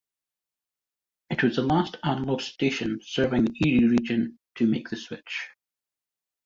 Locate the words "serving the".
3.03-3.69